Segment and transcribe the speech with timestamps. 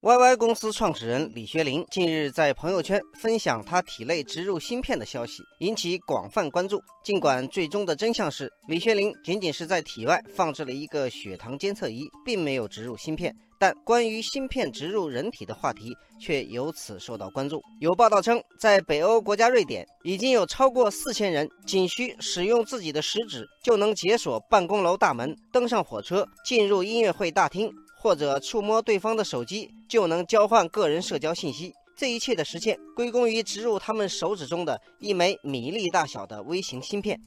[0.00, 6.80] YY 公司创始人李学林近日在朋友圈分享他体内植入芯片的消息，引起广泛关注。
[7.02, 17.60] 尽管最终的真相是李学林仅仅是在体外放置了一个血糖监测仪，并没有植入芯片，但关于芯片植入人体的话题却由此受到关注。
[17.80, 27.68] 有报道称，在北欧国家瑞典，已经有超过四千人仅需使用自己的食指就能解锁办公楼大门、登上火车、进入音乐会大厅。
[28.00, 37.20] 或者触摸对方的手机就能交换个人社交信息，这一切的实现归功于植入他们手指中的一枚米粒大小的微型芯片。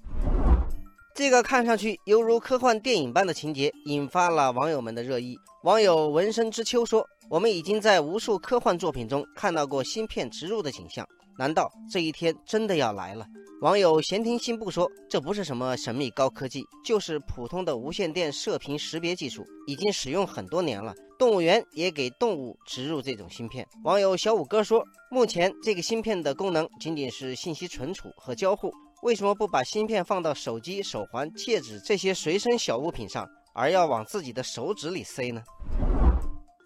[1.14, 5.38] 这个看上去犹如科幻电影般的情节引发了网友们的热议。
[5.64, 11.06] 网友纹身之秋说：“我们已经在无数科幻作品中看到过芯片植入的景象，
[11.38, 13.26] 难道这一天真的要来了？”
[13.62, 20.96] 网友闲庭信步说：“这不是什么神秘高科技，就是普通的无线电射频识别技术，已经使用很多年了。
[21.20, 35.44] 动物园也给动物植入这种芯片。”网友小五哥说：“目前这个芯片的功能仅仅是信息存储和交互，为什么不把芯片放到手机、手环、戒指这些随身小物品上，而要往自己的手指里塞呢？”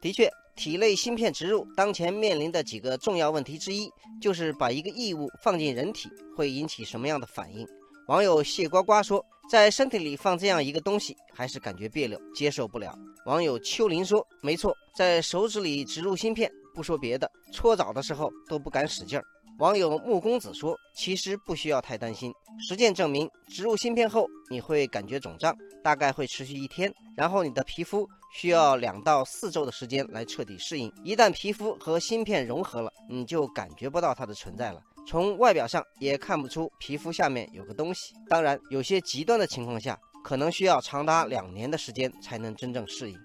[0.02, 0.32] 的确。
[0.56, 3.90] 体内芯片植入当前面临的几个重要问题之一，
[4.22, 7.68] 就是把一个异物放进人体会引起什么样的反应。
[8.08, 12.98] 网友谢呱呱说，在身体里放这样一个东西，还是感觉别扭，接受不了。
[13.26, 19.26] 网友秋林说，没错，在手指里植入芯片，不说别的，搓澡的时候都不敢使劲儿。
[19.58, 30.92] 网友木公子说：“其实不需要太担心，实践证明，植入芯片后你会感觉肿胀，大概会持续一天，然后你的皮肤需要两到四周的时间来彻底适应。
[31.06, 38.14] 一旦皮肤和芯片融合了，你就感觉不到它的存在了，从外表上也看不出皮肤下面有个东西。
[38.28, 43.18] 当然，有些极端的情况下，可能需要长达两年的时间才能真正适应。”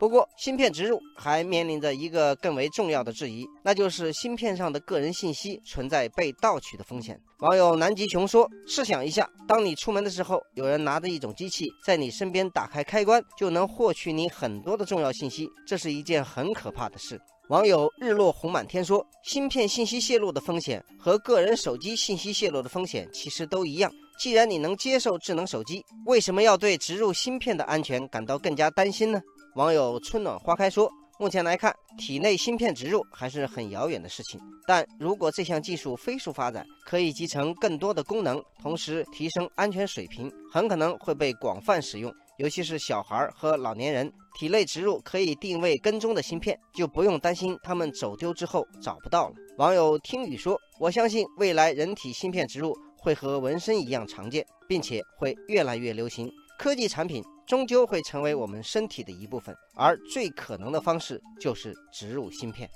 [0.00, 7.20] 不过，芯片植入还面临着一个更为重要的质疑，那就是芯片上的个人信息存在被盗取的风险。
[7.40, 23.92] 网友南极熊说：“试想一下，当你出门的时候，有人拿着一种机器在你身边打开开关，就能获取你很多的重要信息，这是一件很可怕的事。”网友日落红满天说：“芯片信息泄露的风险和个人手机信息泄露的风险其实都一样。
[24.18, 29.20] 既然你能接受智能手机，为什么要对植入芯片的安全感到更加担心呢？”
[29.56, 30.88] 网友春暖花开说
[31.18, 34.40] ：“目前来看，体内芯片植入还是很遥远的事情。
[34.64, 42.12] 但如果这项技术飞速发展，可以集成更多的功能，同时提升安全水平，很可能会被广泛使用。
[42.38, 56.30] 尤其是小孩和老年人，体内植入可以定位跟踪的芯片，就不用担心他们走丢之后找不到了。”网友听雨说：“我相信未来人体芯片植入会和纹身一样常见，并且会越来越流行。
[56.56, 62.70] 科技产品。”终究会成为我们身体的一部分，而最可能的方式就是植入芯片。